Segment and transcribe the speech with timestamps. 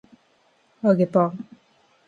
[0.81, 1.45] 揚げパン